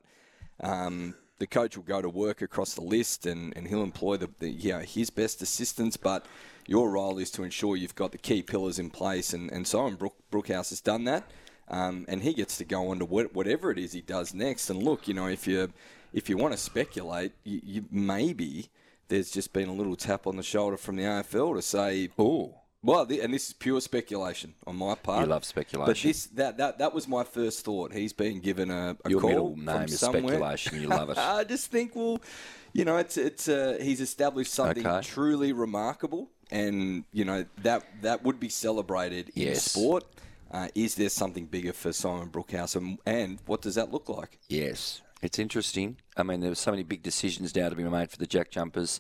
Um, 0.64 1.16
the 1.42 1.48
coach 1.48 1.76
will 1.76 1.84
go 1.84 2.04
to 2.04 2.08
work 2.08 2.44
across 2.44 2.76
the 2.76 2.84
list 2.84 3.26
and, 3.26 3.52
and 3.58 3.68
he'll 3.68 3.82
employ 3.82 4.16
the, 4.16 4.30
the 4.38 4.52
his 4.86 5.10
best 5.10 5.42
assistants, 5.42 5.98
but 5.98 6.28
your 6.68 6.92
role 6.92 7.18
is 7.18 7.32
to 7.32 7.42
ensure 7.44 7.76
you've 7.76 7.96
got 7.96 8.12
the 8.12 8.20
key 8.20 8.44
pillars 8.44 8.78
in 8.78 8.92
place. 8.92 9.34
And, 9.34 9.52
and 9.52 9.68
Simon 9.68 9.96
Brook, 9.96 10.14
Brookhouse 10.32 10.70
has 10.70 10.82
done 10.82 11.06
that. 11.06 11.24
Um, 11.68 12.06
and 12.08 12.22
he 12.22 12.34
gets 12.34 12.58
to 12.58 12.64
go 12.64 12.90
on 12.90 13.00
to 13.00 13.06
what, 13.06 13.34
whatever 13.34 13.72
it 13.72 13.80
is 13.80 13.92
he 13.92 14.02
does 14.02 14.36
next. 14.36 14.70
And 14.70 14.84
look, 14.84 15.08
you 15.08 15.16
know, 15.16 15.26
if 15.26 15.48
you 15.48 15.74
if 16.14 16.30
you 16.30 16.38
want 16.38 16.54
to 16.54 16.58
speculate, 16.58 17.32
you, 17.44 17.60
you 17.64 17.86
maybe 17.90 18.70
there's 19.08 19.32
just 19.32 19.52
been 19.52 19.68
a 19.68 19.74
little 19.74 19.96
tap 19.96 20.28
on 20.28 20.36
the 20.36 20.44
shoulder 20.44 20.78
from 20.78 20.96
the 20.96 21.04
AFL 21.04 21.56
to 21.56 21.62
say, 21.64 22.10
Oh, 22.20 22.61
well, 22.84 23.06
th- 23.06 23.22
and 23.22 23.34
this 23.34 23.48
is 23.48 23.54
pure 23.54 23.80
speculation 23.82 24.54
on 24.66 24.76
my 24.76 24.96
part. 24.96 25.22
You 25.22 25.28
love 25.28 25.46
speculation, 25.46 25.86
But 25.94 25.98
this 26.02 26.26
that 26.28 26.58
that, 26.58 26.78
that 26.80 26.94
was 26.94 27.08
my 27.08 27.24
first 27.24 27.64
thought. 27.66 27.94
He's 27.94 28.14
been 28.14 28.40
given 28.40 28.72
a, 28.72 28.98
a 29.06 29.10
your 29.10 29.22
call 29.22 29.30
middle 29.30 29.56
from 29.56 29.66
name 29.66 29.84
is 29.84 30.00
somewhere. 30.00 30.22
speculation. 30.24 30.82
You 30.82 30.88
love 30.88 31.10
it. 31.10 31.18
I 31.40 31.44
just 31.44 31.70
think, 31.72 31.96
well, 31.96 32.20
you 32.74 32.86
know, 32.86 32.98
it's 32.98 33.18
it's 33.18 33.48
uh, 33.48 33.78
he's 33.82 34.02
established 34.02 34.54
something 34.54 34.86
Okay. 34.86 35.08
truly 35.08 35.54
remarkable, 35.54 36.30
and 36.50 37.04
you 37.12 37.26
know 37.26 37.46
that 37.64 37.84
that 38.02 38.24
would 38.24 38.40
be 38.40 38.50
celebrated 38.50 39.30
in 39.36 39.44
Yes. 39.50 39.64
sport. 39.72 40.04
Uh, 40.50 40.68
is 40.76 40.96
there 40.96 41.08
something 41.08 41.46
bigger 41.46 41.72
for 41.72 41.94
Simon 41.94 42.28
Brookhouse, 42.30 42.76
and, 42.76 42.98
and 43.06 43.40
what 43.46 43.62
does 43.62 43.76
that 43.76 43.90
look 43.94 44.10
like? 44.10 44.38
Yes, 44.50 45.02
it's 45.22 45.40
interesting. 45.40 45.96
I 46.18 46.24
mean, 46.24 46.42
there 46.42 46.52
are 46.52 46.56
so 46.56 46.72
many 46.72 46.84
big 46.84 47.02
decisions 47.04 47.56
now 47.56 47.70
to 47.70 47.76
be 47.76 47.84
made 47.86 48.12
for 48.12 48.18
the 48.18 48.28
Jack 48.28 48.52
Jumpers. 48.52 49.00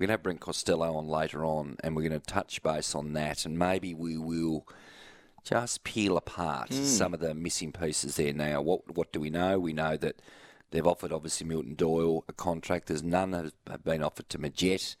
We're 0.00 0.06
going 0.06 0.08
to 0.08 0.20
have 0.20 0.22
Brent 0.22 0.40
Costello 0.40 0.94
on 0.94 1.08
later 1.08 1.44
on, 1.44 1.76
and 1.84 1.94
we're 1.94 2.08
going 2.08 2.18
to 2.18 2.26
touch 2.26 2.62
base 2.62 2.94
on 2.94 3.12
that, 3.12 3.44
and 3.44 3.58
maybe 3.58 3.92
we 3.92 4.16
will 4.16 4.66
just 5.44 5.84
peel 5.84 6.16
apart 6.16 6.72
some 6.72 7.12
of 7.12 7.20
the 7.20 7.34
missing 7.34 7.70
pieces 7.70 8.16
there. 8.16 8.32
Now, 8.32 8.62
what 8.62 8.96
what 8.96 9.12
do 9.12 9.20
we 9.20 9.28
know? 9.28 9.58
We 9.58 9.74
know 9.74 9.98
that 9.98 10.22
they've 10.70 10.86
offered 10.86 11.12
obviously 11.12 11.46
Milton 11.46 11.74
Doyle 11.74 12.24
a 12.28 12.32
contract. 12.32 12.86
There's 12.86 13.02
none 13.02 13.34
have, 13.34 13.52
have 13.68 13.84
been 13.84 14.02
offered 14.02 14.30
to 14.30 14.38
Magette 14.38 14.96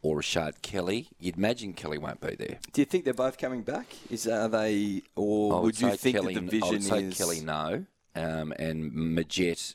or 0.00 0.20
Rashard 0.20 0.62
Kelly. 0.62 1.08
You'd 1.18 1.38
imagine 1.38 1.72
Kelly 1.72 1.98
won't 1.98 2.20
be 2.20 2.36
there. 2.36 2.60
Do 2.72 2.80
you 2.80 2.84
think 2.84 3.04
they're 3.04 3.14
both 3.14 3.38
coming 3.38 3.62
back? 3.62 3.96
Is 4.10 4.28
are 4.28 4.48
they, 4.48 5.02
or 5.16 5.56
I 5.56 5.58
would, 5.58 5.80
you 5.80 5.96
think 5.96 6.18
Kelly, 6.18 6.34
that 6.34 6.50
the 6.50 6.62
I 6.62 6.70
would 6.70 6.72
vision 6.72 6.82
say 6.82 7.02
is 7.02 7.18
Kelly 7.18 7.40
no, 7.40 7.86
um, 8.14 8.52
and 8.60 8.92
Magette 8.92 9.74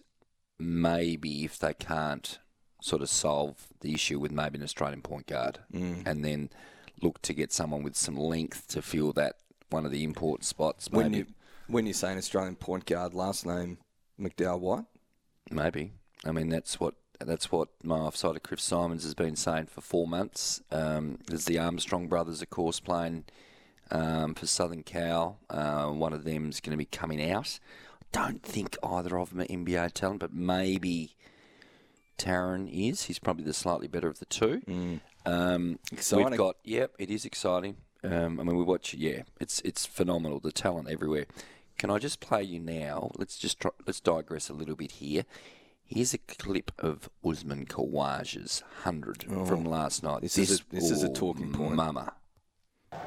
maybe 0.58 1.44
if 1.44 1.60
they 1.60 1.74
can't 1.74 2.40
sort 2.82 3.02
of 3.02 3.10
solve 3.10 3.68
the 3.80 3.94
issue 3.94 4.20
with 4.20 4.32
maybe 4.32 4.58
an 4.58 4.64
Australian 4.64 5.02
point 5.02 5.28
guard, 5.28 5.60
Mm. 5.74 6.06
and 6.06 6.26
then 6.26 6.50
look 7.02 7.22
to 7.22 7.34
get 7.34 7.54
someone 7.54 7.82
with 7.84 7.96
some 7.96 8.16
length 8.18 8.68
to 8.70 8.82
fill 8.82 9.14
that 9.14 9.38
one 9.70 9.86
of 9.86 9.92
the 9.92 10.04
import 10.04 10.44
spots. 10.44 10.90
when 10.92 11.12
Maybe, 11.12 11.18
you 11.30 11.34
when 11.68 11.86
you 11.86 11.94
say 11.94 12.12
an 12.12 12.18
Australian 12.18 12.56
point 12.58 12.86
guard, 12.86 13.14
last 13.14 13.46
name 13.46 13.78
McDowell 14.20 14.60
White? 14.60 14.86
maybe. 15.50 15.94
I 16.26 16.32
mean 16.32 16.50
that's 16.50 16.80
what. 16.80 16.96
That's 17.24 17.52
what 17.52 17.68
my 17.84 17.98
offside 18.00 18.36
of 18.36 18.42
Chris 18.42 18.64
Simons 18.64 19.04
has 19.04 19.14
been 19.14 19.36
saying 19.36 19.68
for 19.68 19.82
four 19.82 20.08
months. 20.08 20.60
Um, 20.72 21.20
there's 21.28 21.46
the 21.46 21.60
Armstrong 21.60 22.08
brothers, 22.08 22.42
of 22.42 22.50
course, 22.50 22.80
playing 22.80 23.26
um, 23.92 24.34
for 24.34 24.48
Southern 24.48 24.82
Cal. 24.82 25.38
Uh, 25.48 25.90
one 25.90 26.14
of 26.14 26.24
them's 26.24 26.60
going 26.60 26.72
to 26.72 26.78
be 26.78 26.86
coming 26.86 27.22
out. 27.32 27.60
Don't 28.12 28.42
think 28.42 28.76
either 28.82 29.20
of 29.20 29.30
them 29.30 29.42
are 29.42 29.46
NBA 29.46 29.92
talent, 29.92 30.20
but 30.20 30.34
maybe 30.34 31.16
Taran 32.22 32.70
is. 32.72 33.04
He's 33.04 33.20
probably 33.20 33.44
the 33.44 33.54
slightly 33.54 33.88
better 33.88 34.08
of 34.08 34.20
the 34.20 34.26
two. 34.26 34.62
Um, 35.26 35.80
Exciting. 35.92 36.30
We've 36.30 36.38
got, 36.38 36.56
yep, 36.64 36.92
it 37.00 37.10
is 37.10 37.26
exciting. 37.26 37.78
Um, 38.04 38.40
I 38.40 38.44
mean, 38.44 38.58
we 38.58 38.64
watch, 38.64 38.94
yeah, 38.94 39.22
it's 39.40 39.62
it's 39.62 39.86
phenomenal. 39.86 40.40
The 40.40 40.52
talent 40.52 40.90
everywhere. 40.90 41.26
Can 41.78 41.90
I 41.90 41.98
just 42.00 42.20
play 42.20 42.44
you 42.44 42.60
now? 42.60 43.12
Let's 43.18 43.38
just 43.38 43.60
try, 43.60 43.72
let's 43.86 44.00
digress 44.00 44.50
a 44.50 44.54
little 44.54 44.76
bit 44.76 44.92
here. 44.94 45.24
Here's 45.86 46.14
a 46.14 46.18
clip 46.20 46.72
of 46.80 47.10
Usman 47.24 47.66
Khawaja's 47.66 48.64
hundred 48.84 49.24
from 49.24 49.64
last 49.66 50.04
night. 50.04 50.18
Oh, 50.18 50.20
this 50.22 50.38
is 50.38 50.62
a- 50.62 50.64
this 50.76 50.90
is 50.90 51.04
a 51.04 51.10
oh, 51.10 51.14
talking 51.14 51.52
point. 51.52 51.76
Mama. 51.76 52.14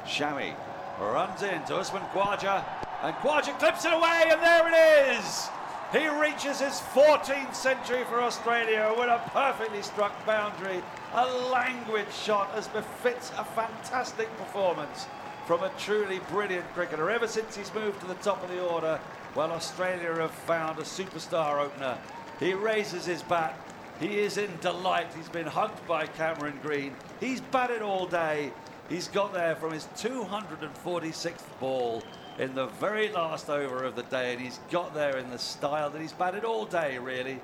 Shami 0.07 0.55
runs 1.01 1.43
into 1.43 1.75
Usman 1.77 2.03
Khawaja, 2.13 2.63
and 3.03 3.15
Khwaja 3.17 3.59
clips 3.59 3.85
it 3.85 3.93
away, 3.93 4.25
and 4.31 4.41
there 4.43 4.69
it 4.69 5.19
is! 5.19 5.49
He 5.93 6.09
reaches 6.09 6.61
his 6.61 6.81
14th 6.93 7.55
century 7.55 8.05
for 8.05 8.21
Australia 8.21 8.93
with 8.99 9.09
a 9.09 9.23
perfectly 9.31 9.83
struck 9.83 10.27
boundary, 10.27 10.83
a 11.13 11.27
languid 11.27 12.07
shot 12.13 12.51
as 12.55 12.67
befits 12.69 13.31
a 13.39 13.45
fantastic 13.45 14.29
performance 14.37 15.07
from 15.47 15.63
a 15.63 15.71
truly 15.79 16.21
brilliant 16.31 16.67
cricketer. 16.75 17.11
Ever 17.11 17.29
since 17.29 17.55
he's 17.55 17.73
moved 17.75 18.01
to 18.01 18.07
the 18.07 18.15
top 18.15 18.43
of 18.43 18.51
the 18.51 18.67
order, 18.67 18.99
well, 19.35 19.53
Australia 19.53 20.15
have 20.15 20.31
found 20.31 20.79
a 20.79 20.83
superstar 20.83 21.61
opener. 21.61 21.99
He 22.41 22.55
raises 22.55 23.05
his 23.05 23.23
bat. 23.23 23.59
He 24.01 24.19
is 24.19 24.39
in 24.39 24.51
delight. 24.61 25.09
He's 25.17 25.29
been 25.29 25.47
hugged 25.47 25.87
by 25.87 26.07
Cameron 26.07 26.59
Green. 26.63 26.97
He's 27.21 27.41
batted 27.41 27.83
all 27.83 28.07
day. 28.07 28.53
He's 28.89 29.09
got 29.09 29.33
there 29.33 29.55
from 29.57 29.73
his 29.73 29.87
246th 29.97 31.61
ball 31.61 32.03
in 32.39 32.55
the 32.55 32.67
very 32.67 33.11
last 33.11 33.49
over 33.49 33.85
of 33.85 33.97
the 33.97 34.03
day, 34.05 34.33
and 34.33 34.41
he's 34.41 34.59
got 34.71 34.95
there 34.95 35.17
in 35.19 35.31
the 35.31 35.39
style 35.39 35.91
that 35.91 36.01
he's 36.01 36.13
batted 36.13 36.45
all 36.45 36.65
day, 36.65 36.99
really. 36.99 37.41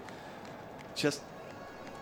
Just 0.94 1.22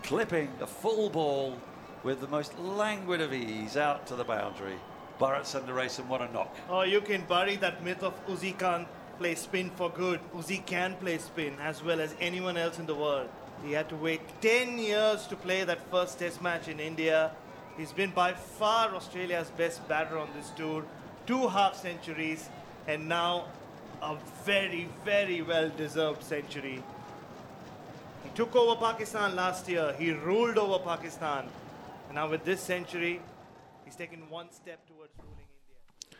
clipping 0.03 0.49
a 0.59 0.67
full 0.67 1.09
ball 1.09 1.57
with 2.03 2.21
the 2.21 2.27
most 2.27 2.57
languid 2.59 3.21
of 3.21 3.33
ease 3.33 3.77
out 3.77 4.07
to 4.07 4.15
the 4.15 4.23
boundary. 4.23 4.75
Bharat 5.19 5.41
Sundaresan, 5.41 6.07
what 6.07 6.21
a 6.21 6.31
knock. 6.31 6.55
Oh, 6.69 6.81
you 6.81 7.01
can 7.01 7.21
bury 7.25 7.57
that 7.57 7.83
myth 7.83 8.03
of 8.03 8.25
Uzi 8.27 8.57
can't 8.57 8.87
play 9.17 9.35
spin 9.35 9.69
for 9.71 9.89
good. 9.89 10.19
Uzi 10.33 10.65
can 10.65 10.95
play 10.95 11.17
spin 11.17 11.55
as 11.61 11.83
well 11.83 11.99
as 11.99 12.15
anyone 12.19 12.57
else 12.57 12.79
in 12.79 12.85
the 12.85 12.95
world. 12.95 13.29
He 13.63 13.73
had 13.73 13.89
to 13.89 13.95
wait 13.97 14.21
10 14.41 14.79
years 14.79 15.27
to 15.27 15.35
play 15.35 15.65
that 15.65 15.91
first 15.91 16.19
test 16.19 16.41
match 16.41 16.69
in 16.69 16.79
India. 16.79 17.31
He's 17.77 17.91
been 17.91 18.11
by 18.11 18.33
far 18.33 18.95
Australia's 18.95 19.49
best 19.49 19.85
batter 19.89 20.17
on 20.17 20.29
this 20.33 20.49
tour. 20.51 20.85
Two 21.27 21.49
half 21.49 21.75
centuries 21.75 22.49
and 22.89 23.07
now 23.07 23.45
a 24.01 24.15
very, 24.43 24.89
very 25.05 25.43
well 25.43 25.69
deserved 25.77 26.23
century. 26.23 26.81
He 28.23 28.29
took 28.33 28.55
over 28.55 28.75
Pakistan 28.79 29.35
last 29.35 29.69
year. 29.69 29.95
He 29.99 30.11
ruled 30.11 30.57
over 30.57 30.79
Pakistan. 30.83 31.45
And 32.07 32.15
now 32.15 32.27
with 32.27 32.43
this 32.43 32.59
century, 32.59 33.21
he's 33.85 33.95
taken 33.95 34.27
one 34.27 34.51
step 34.51 34.87
towards 34.87 35.11
ruling 35.19 35.45
India. 35.61 36.17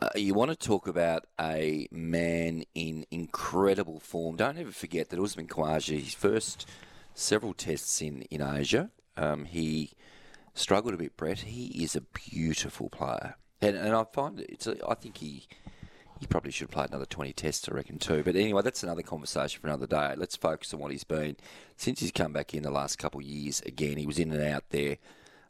Uh, 0.00 0.10
you 0.14 0.32
want 0.32 0.52
to 0.52 0.56
talk 0.56 0.86
about 0.86 1.26
a 1.40 1.88
man 1.90 2.62
in 2.76 3.04
incredible 3.10 3.98
form. 3.98 4.36
Don't 4.36 4.58
ever 4.58 4.70
forget 4.70 5.10
that 5.10 5.18
Usman 5.18 5.48
Khawaja, 5.48 5.98
his 5.98 6.14
first 6.14 6.68
several 7.14 7.52
tests 7.52 8.00
in, 8.00 8.22
in 8.30 8.40
Asia, 8.40 8.90
um, 9.16 9.44
he 9.46 9.90
struggled 10.54 10.94
a 10.94 10.98
bit, 10.98 11.16
Brett. 11.16 11.38
He 11.38 11.82
is 11.82 11.96
a 11.96 12.00
beautiful 12.00 12.88
player. 12.90 13.34
And, 13.64 13.76
and 13.76 13.94
I 13.94 14.04
find 14.12 14.40
it's 14.40 14.66
a, 14.66 14.76
I 14.88 14.94
think 14.94 15.18
he 15.18 15.46
he 16.20 16.26
probably 16.26 16.52
should 16.52 16.68
have 16.68 16.70
played 16.70 16.90
another 16.90 17.06
20 17.06 17.32
tests, 17.32 17.68
I 17.68 17.74
reckon, 17.74 17.98
too. 17.98 18.22
But 18.22 18.36
anyway, 18.36 18.62
that's 18.62 18.82
another 18.82 19.02
conversation 19.02 19.60
for 19.60 19.66
another 19.66 19.86
day. 19.86 20.14
Let's 20.16 20.36
focus 20.36 20.72
on 20.72 20.80
what 20.80 20.92
he's 20.92 21.04
been. 21.04 21.36
Since 21.76 22.00
he's 22.00 22.12
come 22.12 22.32
back 22.32 22.54
in 22.54 22.62
the 22.62 22.70
last 22.70 22.98
couple 22.98 23.20
of 23.20 23.26
years, 23.26 23.60
again, 23.66 23.96
he 23.96 24.06
was 24.06 24.18
in 24.18 24.32
and 24.32 24.42
out 24.42 24.64
there 24.70 24.98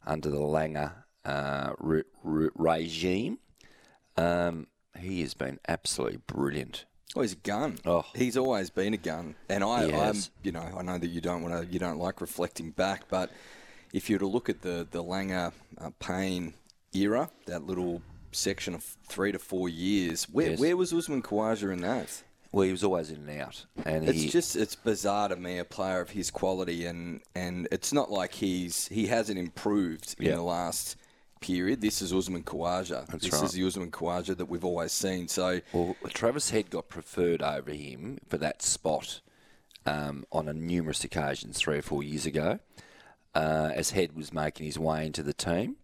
under 0.06 0.30
the 0.30 0.38
Langer 0.38 0.92
uh, 1.25 1.75
re- 1.78 2.04
re- 2.23 2.49
regime. 2.54 3.38
Um, 4.16 4.68
he 4.99 5.21
has 5.21 5.35
been 5.35 5.59
absolutely 5.68 6.21
brilliant. 6.26 6.87
Oh, 7.14 7.21
he's 7.21 7.33
a 7.35 7.37
gun. 7.37 7.78
Oh. 7.85 8.06
He's 8.14 8.37
always 8.37 8.71
been 8.71 8.94
a 8.94 8.99
gun, 8.99 9.37
and 9.49 9.62
I, 9.62 10.09
I'm, 10.09 10.16
you 10.42 10.50
know, 10.50 10.68
I 10.76 10.83
know 10.83 10.99
that 10.99 11.09
you 11.09 11.21
don't 11.21 11.42
want 11.42 11.54
to, 11.54 11.73
you 11.73 11.78
don't 11.78 11.99
like 11.99 12.21
reflecting 12.21 12.71
back, 12.71 13.04
but 13.09 13.30
if 13.92 14.09
you 14.11 14.16
were 14.16 14.21
to 14.21 14.26
look 14.26 14.49
at 14.49 14.62
the 14.62 14.87
the 14.90 15.02
Langer 15.02 15.52
uh, 15.78 15.90
Paine 16.00 16.54
era, 16.94 17.30
that 17.46 17.66
little 17.66 18.02
section 18.32 18.74
of 18.74 18.82
three 19.08 19.32
to 19.32 19.38
four 19.38 19.68
years, 19.68 20.24
where 20.24 20.50
Yes. 20.50 20.58
where 20.60 20.76
was 20.76 20.92
Usman 20.92 21.22
Khawaja 21.22 21.72
in 21.72 21.80
that? 21.82 22.22
Well, 22.52 22.64
he 22.64 22.70
was 22.70 22.84
always 22.84 23.10
in 23.10 23.28
and 23.28 23.40
out, 23.40 23.66
and 23.84 24.08
It's 24.08 24.22
he, 24.22 24.28
just 24.28 24.54
it's 24.54 24.76
bizarre 24.76 25.28
to 25.28 25.36
me, 25.36 25.58
a 25.58 25.64
player 25.64 26.00
of 26.00 26.10
his 26.10 26.30
quality, 26.30 26.86
and 26.86 27.20
and 27.34 27.66
it's 27.72 27.92
not 27.92 28.10
like 28.12 28.34
he's 28.34 28.86
he 28.88 29.08
hasn't 29.08 29.38
improved 29.38 30.14
in 30.20 30.30
the 30.30 30.42
last 30.42 30.96
period. 31.40 31.80
This 31.80 32.00
is 32.00 32.12
Usman 32.12 32.44
Khawaja. 32.44 33.06
That's 33.06 33.24
this 33.24 33.32
right. 33.34 33.42
is 33.44 33.52
the 33.52 33.66
Usman 33.66 33.90
Khawaja 33.90 34.36
that 34.36 34.46
we've 34.46 34.64
always 34.64 34.92
seen. 34.92 35.26
So 35.28 35.60
Well, 35.72 35.96
Travis 36.10 36.50
Head 36.50 36.70
got 36.70 36.88
preferred 36.88 37.42
over 37.42 37.72
him 37.72 38.18
for 38.28 38.38
that 38.38 38.62
spot 38.62 39.20
um, 39.84 40.24
on 40.32 40.48
a 40.48 40.54
numerous 40.54 41.02
occasions 41.04 41.58
three 41.58 41.78
or 41.78 41.82
four 41.82 42.02
years 42.04 42.24
ago, 42.24 42.60
uh, 43.34 43.70
as 43.74 43.90
Head 43.90 44.14
was 44.16 44.32
making 44.32 44.64
his 44.66 44.78
way 44.78 45.04
into 45.06 45.22
the 45.24 45.34
team. 45.34 45.76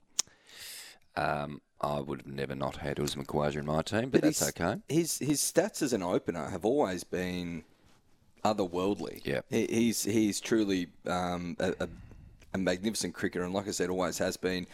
Um, 1.21 1.61
I 1.81 2.01
would 2.01 2.21
have 2.23 2.27
never 2.27 2.55
not 2.55 2.77
had 2.77 3.01
Usman 3.01 3.27
Khawaja 3.27 3.57
in 3.57 3.67
my 3.67 3.83
team, 3.83 4.11
but, 4.11 4.23
that's 4.23 4.41
his, 4.41 4.49
okay. 4.49 4.81
His 4.89 5.19
his 5.19 5.41
stats 5.41 5.83
as 5.83 5.93
an 5.93 6.03
opener 6.03 6.49
have 6.49 6.65
always 6.65 7.05
been 7.05 7.65
otherworldly. 8.45 9.21
Yeah. 9.25 9.41
He, 9.51 9.67
he's 9.67 10.05
he's 10.05 10.41
truly 10.41 10.89
um, 11.07 11.57
a, 11.59 11.75
a, 11.81 11.89
a 12.55 12.59
magnificent 12.59 13.15
cricketer, 13.15 13.45
and 13.45 13.55
like 13.55 13.69
I 13.69 13.71
said, 13.73 13.91
always 13.91 14.19
has 14.19 14.37
been. 14.37 14.67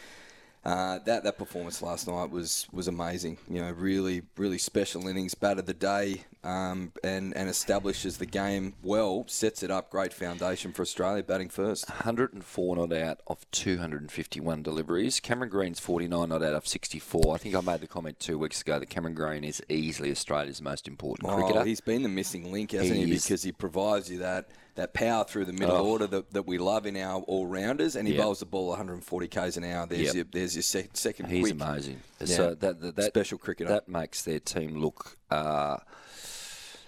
Uh, 0.67 0.99
that 1.05 1.23
that 1.23 1.39
performance 1.39 1.81
last 1.81 2.09
night 2.09 2.29
was 2.29 2.67
was 2.73 2.89
amazing. 2.89 3.39
You 3.49 3.63
know, 3.63 3.71
really 3.71 4.23
really 4.37 4.59
special 4.59 5.07
innings, 5.07 5.33
bat 5.33 5.61
of 5.61 5.67
the 5.67 5.73
day, 5.73 6.25
um, 6.43 6.91
and 7.05 7.37
and 7.37 7.49
establishes 7.49 8.19
the 8.19 8.27
game 8.27 8.75
well. 8.83 9.25
Sets 9.29 9.63
it 9.63 9.71
up, 9.71 9.91
great 9.91 10.13
foundation 10.13 10.73
for 10.73 10.83
Australia 10.83 11.23
batting 11.23 11.51
first. 11.51 11.89
104 11.89 12.75
not 12.75 12.93
out 12.93 13.21
of 13.29 13.49
251 13.53 14.65
deliveries. 14.65 15.21
Cameron 15.21 15.51
Green's 15.51 15.79
49 15.79 16.29
not 16.29 16.43
out 16.43 16.55
of 16.55 16.67
64. 16.67 17.33
I 17.33 17.39
think 17.39 17.55
I 17.55 17.61
made 17.61 17.81
the 17.81 17.87
comment 17.87 18.19
two 18.19 18.37
weeks 18.37 18.61
ago 18.61 18.81
that 18.81 18.91
Cameron 18.91 19.15
Green 19.15 19.45
is 19.45 19.63
easily 19.69 20.11
Australia's 20.11 20.61
most 20.61 20.89
important 20.89 21.31
cricketer. 21.33 21.61
Oh, 21.61 21.65
he's 21.65 21.81
been 21.81 22.03
the 22.03 22.09
missing 22.09 22.51
link, 22.51 22.73
hasn't 22.73 22.99
he? 22.99 23.05
He. 23.05 23.13
Because 23.13 23.45
he 23.45 23.53
provides 23.53 24.11
you 24.11 24.19
that, 24.19 24.49
that 24.77 24.95
power 24.95 25.25
through 25.25 25.45
the 25.47 25.53
middle 25.53 25.75
Oh. 25.77 25.87
order 25.91 26.07
that, 26.07 26.31
that 26.33 26.47
we 26.47 26.59
love 26.59 26.87
in 26.87 26.97
our 26.97 27.21
all 27.23 27.47
rounders, 27.47 27.97
and 27.97 28.07
he 28.07 28.15
Yeah. 28.15 28.23
bowls 28.23 28.41
the 28.41 28.47
ball 28.47 28.69
140 28.69 29.27
k's 29.29 29.57
an 29.57 29.65
hour. 29.65 29.87
There's 29.87 30.07
Yep. 30.09 30.15
your 30.15 30.25
there's 30.31 30.55
your 30.55 30.63
sec- 30.63 30.97
second 30.97 31.27
He's 31.31 31.43
quick. 31.51 31.55
amazing. 31.61 32.03
Yeah. 32.21 32.27
So 32.27 32.55
that, 32.55 32.81
that, 32.81 32.97
that 32.97 33.05
Special 33.07 33.39
cricketer. 33.39 33.69
That 33.71 33.89
makes 33.89 34.23
their 34.23 34.39
team 34.41 34.77
look 34.77 35.17
uh, 35.31 35.79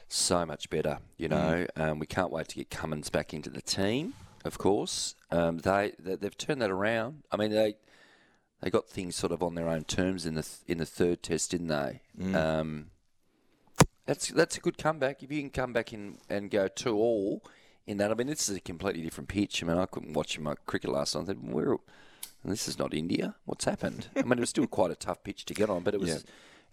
so 0.09 0.47
much 0.47 0.71
better. 0.71 0.99
You 1.16 1.28
know, 1.28 1.66
Mm. 1.76 1.80
um, 1.83 1.99
we 1.99 2.07
can't 2.07 2.30
wait 2.30 2.49
to 2.49 2.57
get 2.57 2.71
Cummins 2.71 3.11
back 3.11 3.35
into 3.35 3.50
the 3.50 3.62
team. 3.62 4.14
Of 4.45 4.57
course, 4.59 5.14
um, 5.30 5.59
they, 5.59 5.92
they 5.99 6.16
they've 6.16 6.37
turned 6.38 6.62
that 6.62 6.71
around. 6.71 7.25
I 7.33 7.37
mean, 7.37 7.50
they 7.50 7.75
they 8.61 8.71
got 8.71 8.88
things 8.88 9.16
sort 9.16 9.33
of 9.33 9.42
on 9.42 9.54
their 9.54 9.68
own 9.68 9.85
terms 9.85 10.25
in 10.26 10.35
the 10.35 10.42
th- 10.42 10.59
in 10.66 10.78
the 10.78 10.87
third 10.87 11.23
test, 11.23 11.50
didn't 11.50 11.66
they? 11.68 12.02
Mm. 12.18 12.35
Um, 12.35 12.90
that's 14.07 14.28
that's 14.28 14.57
a 14.57 14.61
good 14.61 14.78
comeback. 14.78 15.23
If 15.23 15.30
you 15.33 15.40
can 15.40 15.50
come 15.50 15.73
back 15.73 15.92
in 15.92 16.18
and 16.30 16.50
go 16.50 16.68
two 16.68 16.95
all 16.97 17.42
in 17.88 17.97
that, 17.97 18.11
I 18.11 18.14
mean, 18.14 18.26
this 18.26 18.49
is 18.49 18.57
a 18.57 18.61
completely 18.61 19.02
different 19.02 19.28
pitch. 19.28 19.62
I 19.62 19.66
mean, 19.66 19.78
I 19.78 19.87
couldn't 19.87 20.12
watch 20.12 20.38
my 20.38 20.54
cricket 20.66 20.90
last 20.90 21.14
night. 21.14 21.23
I 21.23 21.25
thought, 21.26 21.42
where? 21.42 21.76
This 22.45 22.68
is 22.68 22.78
not 22.78 22.95
India. 22.95 23.35
What's 23.47 23.64
happened? 23.64 24.09
I 24.14 24.23
mean, 24.23 24.35
it 24.35 24.40
was 24.40 24.50
still 24.50 24.66
quite 24.66 24.90
a 24.90 24.95
tough 24.95 25.25
pitch 25.25 25.45
to 25.47 25.54
get 25.54 25.68
on, 25.68 25.83
but 25.83 25.95
it 25.95 26.00
was. 26.00 26.11
Yeah. 26.11 26.18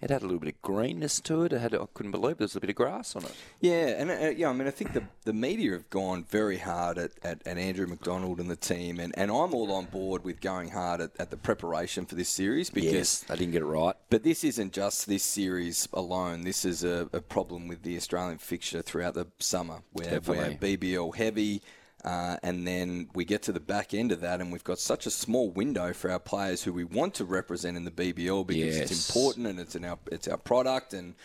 It 0.01 0.09
had 0.09 0.21
a 0.21 0.25
little 0.25 0.39
bit 0.39 0.53
of 0.53 0.61
greenness 0.61 1.21
to 1.21 1.43
it. 1.43 1.53
it 1.53 1.59
had, 1.59 1.73
I 1.73 1.85
couldn't 1.93 2.11
believe 2.11 2.37
there 2.37 2.45
was 2.45 2.55
a 2.55 2.59
bit 2.59 2.69
of 2.69 2.75
grass 2.75 3.15
on 3.15 3.23
it. 3.23 3.33
Yeah, 3.61 3.87
and 3.97 4.11
uh, 4.11 4.29
yeah, 4.35 4.49
I 4.49 4.53
mean, 4.53 4.67
I 4.67 4.71
think 4.71 4.93
the, 4.93 5.03
the 5.23 5.33
media 5.33 5.71
have 5.71 5.89
gone 5.89 6.25
very 6.25 6.57
hard 6.57 6.97
at, 6.97 7.11
at, 7.23 7.45
at 7.47 7.57
Andrew 7.57 7.87
McDonald 7.87 8.39
and 8.39 8.51
the 8.51 8.57
team, 8.57 8.99
and, 8.99 9.17
and 9.17 9.31
I'm 9.31 9.53
all 9.53 9.71
on 9.71 9.85
board 9.85 10.23
with 10.23 10.41
going 10.41 10.69
hard 10.69 11.01
at, 11.01 11.11
at 11.17 11.31
the 11.31 11.37
preparation 11.37 12.05
for 12.05 12.15
this 12.15 12.29
series 12.29 12.69
because 12.69 12.93
Yes, 12.93 13.19
they 13.21 13.35
didn't 13.37 13.53
get 13.53 13.61
it 13.61 13.65
right. 13.65 13.95
But 14.09 14.23
this 14.23 14.43
isn't 14.43 14.73
just 14.73 15.07
this 15.07 15.23
series 15.23 15.87
alone. 15.93 16.41
This 16.41 16.65
is 16.65 16.83
a, 16.83 17.09
a 17.13 17.21
problem 17.21 17.67
with 17.67 17.83
the 17.83 17.95
Australian 17.95 18.37
fixture 18.37 18.81
throughout 18.81 19.13
the 19.13 19.27
summer, 19.39 19.79
where 19.93 20.19
Definitely. 20.19 20.57
we're 20.61 20.77
BBL 20.77 21.15
heavy, 21.15 21.61
uh, 22.05 22.37
and 22.43 22.65
then 22.65 23.09
we 23.13 23.25
get 23.25 23.41
to 23.43 23.51
the 23.51 23.59
back 23.59 23.93
end 23.93 24.11
of 24.13 24.21
that, 24.21 24.39
and 24.39 24.51
we've 24.51 24.63
got 24.63 24.79
such 24.79 25.05
a 25.05 25.09
small 25.11 25.49
window 25.49 25.91
for 25.91 26.09
our 26.11 26.19
players 26.19 26.63
who 26.63 26.71
we 26.71 26.83
want 26.85 27.13
to 27.15 27.25
represent 27.25 27.75
in 27.75 27.83
the 27.83 27.91
BBL 27.91 28.45
because 28.47 28.77
Yes. 28.77 28.91
it's 28.91 29.09
important 29.09 29.47
and 29.47 29.59
it's 29.59 29.75
in 29.75 29.83
our 29.83 29.97
it's 30.11 30.27
our 30.27 30.37
product, 30.37 30.93
and 30.93 31.15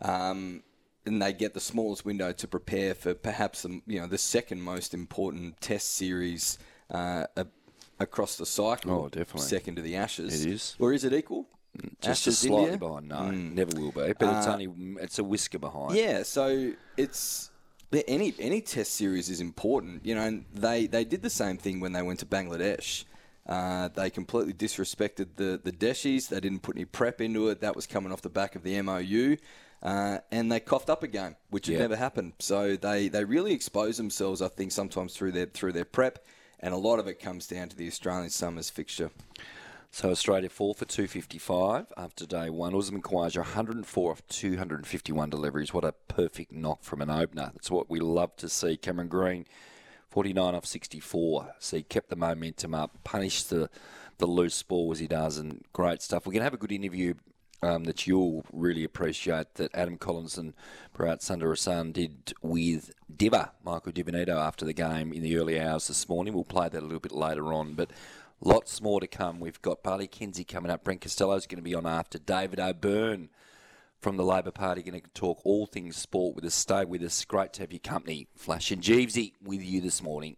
um, 0.00 0.62
and 1.06 1.20
they 1.20 1.32
get 1.32 1.52
the 1.54 1.60
smallest 1.60 2.04
window 2.04 2.32
to 2.32 2.48
prepare 2.48 2.94
for 2.94 3.12
perhaps 3.14 3.62
the, 3.62 3.80
you 3.86 4.00
know 4.00 4.06
the 4.06 4.18
second 4.18 4.62
most 4.62 4.94
important 4.94 5.60
Test 5.60 5.94
series. 5.94 6.58
Uh, 6.90 7.26
a- 7.36 7.46
Across 8.00 8.36
the 8.38 8.46
cycle, 8.46 8.90
Oh, 9.04 9.08
definitely. 9.08 9.42
second 9.42 9.76
to 9.76 9.82
the 9.82 9.94
Ashes. 9.94 10.44
It 10.44 10.50
is. 10.50 10.76
or 10.80 10.92
is 10.92 11.04
it 11.04 11.12
equal? 11.12 11.46
Just 12.00 12.22
Ashes, 12.26 12.38
slightly 12.40 12.72
India? 12.72 12.78
behind. 12.78 13.08
No, 13.08 13.30
never 13.30 13.80
will 13.80 13.92
be. 13.92 14.12
But 14.18 14.36
it's 14.38 14.46
only 14.48 14.68
it's 15.00 15.20
a 15.20 15.24
whisker 15.24 15.60
behind. 15.60 15.94
Yeah, 15.94 16.24
so 16.24 16.72
it's 16.96 17.51
any 18.08 18.34
any 18.38 18.60
test 18.60 18.94
series 18.94 19.28
is 19.28 19.40
important, 19.40 20.04
you 20.04 20.14
know. 20.14 20.22
And 20.22 20.44
they 20.54 20.86
they 20.86 21.04
did 21.04 21.22
the 21.22 21.30
same 21.30 21.58
thing 21.58 21.80
when 21.80 21.92
they 21.92 22.02
went 22.02 22.20
to 22.20 22.26
Bangladesh. 22.26 23.04
Uh, 23.46 23.88
they 23.88 24.08
completely 24.08 24.52
disrespected 24.52 25.28
the 25.36 25.60
the 25.62 25.72
Deshis. 25.72 26.28
They 26.28 26.40
didn't 26.40 26.60
put 26.62 26.76
any 26.76 26.84
prep 26.84 27.20
into 27.20 27.48
it. 27.48 27.60
That 27.60 27.76
was 27.76 27.86
coming 27.86 28.12
off 28.12 28.22
the 28.22 28.30
back 28.30 28.54
of 28.56 28.62
the 28.62 28.80
MOU. 28.80 29.36
Uh, 29.82 30.18
and 30.30 30.50
they 30.52 30.60
coughed 30.60 30.88
up 30.88 31.02
a 31.02 31.08
game, 31.08 31.34
which 31.50 31.66
had 31.66 31.72
Yeah. 31.74 31.80
never 31.80 31.96
happened. 31.96 32.34
So 32.38 32.76
they, 32.76 33.08
they 33.08 33.24
really 33.24 33.52
expose 33.52 33.96
themselves, 33.96 34.40
I 34.40 34.46
think, 34.46 34.70
sometimes 34.70 35.12
through 35.16 35.32
their 35.32 35.46
through 35.46 35.72
their 35.72 35.84
prep, 35.84 36.24
and 36.60 36.72
a 36.72 36.76
lot 36.76 37.00
of 37.00 37.08
it 37.08 37.18
comes 37.18 37.48
down 37.48 37.68
to 37.70 37.76
the 37.76 37.88
Australian 37.88 38.30
Summers 38.30 38.70
fixture. 38.70 39.10
So 39.94 40.08
Australia 40.08 40.48
four 40.48 40.74
for 40.74 40.86
255 40.86 41.92
after 41.98 42.24
day 42.24 42.48
one. 42.48 42.74
Usman 42.74 43.02
Khawaja 43.02 43.40
104 43.40 44.10
off 44.10 44.26
251 44.26 45.28
deliveries. 45.28 45.74
What 45.74 45.84
a 45.84 45.92
perfect 45.92 46.50
knock 46.50 46.82
from 46.82 47.02
an 47.02 47.10
opener. 47.10 47.50
That's 47.52 47.70
what 47.70 47.90
we 47.90 48.00
love 48.00 48.34
to 48.36 48.48
see. 48.48 48.78
Cameron 48.78 49.08
Green 49.08 49.44
49 50.08 50.54
off 50.54 50.64
64. 50.64 51.56
So 51.58 51.76
he 51.76 51.82
kept 51.82 52.08
the 52.08 52.16
momentum 52.16 52.74
up, 52.74 53.04
punished 53.04 53.50
the, 53.50 53.68
the 54.16 54.24
loose 54.24 54.62
ball 54.62 54.90
as 54.92 54.98
he 54.98 55.06
does, 55.06 55.36
and 55.36 55.62
great 55.74 56.00
stuff. 56.00 56.24
We're 56.24 56.32
going 56.32 56.40
to 56.40 56.44
have 56.44 56.54
a 56.54 56.56
good 56.56 56.72
interview 56.72 57.12
um, 57.62 57.84
that 57.84 58.06
you'll 58.06 58.46
really 58.50 58.84
appreciate 58.84 59.56
that 59.56 59.74
Adam 59.74 59.98
Collins 59.98 60.38
and 60.38 60.54
Bharat 60.96 61.20
Sundaresan 61.20 61.92
did 61.92 62.32
with 62.40 62.92
Diva, 63.14 63.52
Michael 63.62 63.92
Di 63.92 64.02
Venuto, 64.02 64.36
after 64.36 64.64
the 64.64 64.72
game 64.72 65.12
in 65.12 65.22
the 65.22 65.36
early 65.36 65.60
hours 65.60 65.88
this 65.88 66.08
morning. 66.08 66.32
We'll 66.32 66.44
play 66.44 66.70
that 66.70 66.80
a 66.80 66.80
little 66.80 66.98
bit 66.98 67.12
later 67.12 67.52
on, 67.52 67.74
but 67.74 67.90
lots 68.42 68.80
more 68.80 69.00
to 69.00 69.06
come. 69.06 69.40
We've 69.40 69.62
got 69.62 69.82
Barley 69.82 70.06
Kenzie 70.06 70.44
coming 70.44 70.70
up. 70.70 70.84
Brent 70.84 71.00
Costello's 71.00 71.46
going 71.46 71.56
to 71.56 71.62
be 71.62 71.74
on 71.74 71.86
after. 71.86 72.18
David 72.18 72.60
O'Byrne 72.60 73.30
from 74.00 74.16
the 74.16 74.24
Labor 74.24 74.50
Party 74.50 74.82
going 74.82 75.00
to 75.00 75.08
talk 75.14 75.40
all 75.44 75.66
things 75.66 75.96
sport 75.96 76.34
with 76.34 76.44
us. 76.44 76.54
Stay 76.54 76.84
with 76.84 77.02
us. 77.02 77.24
Great 77.24 77.52
to 77.54 77.62
have 77.62 77.72
your 77.72 77.78
company. 77.78 78.26
Flash 78.36 78.70
and 78.70 78.82
Jeevesy 78.82 79.32
with 79.42 79.62
you 79.62 79.80
this 79.80 80.02
morning. 80.02 80.36